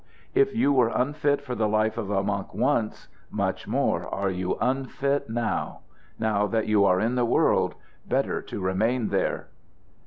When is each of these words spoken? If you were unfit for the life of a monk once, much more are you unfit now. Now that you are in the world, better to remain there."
If 0.33 0.55
you 0.55 0.73
were 0.73 0.87
unfit 0.89 1.41
for 1.43 1.53
the 1.53 1.67
life 1.67 1.95
of 1.95 2.09
a 2.09 2.23
monk 2.23 2.55
once, 2.55 3.07
much 3.29 3.67
more 3.67 4.07
are 4.07 4.31
you 4.31 4.57
unfit 4.59 5.29
now. 5.29 5.81
Now 6.17 6.47
that 6.47 6.65
you 6.65 6.85
are 6.85 6.99
in 6.99 7.13
the 7.13 7.23
world, 7.23 7.75
better 8.07 8.41
to 8.41 8.59
remain 8.61 9.09
there." 9.09 9.49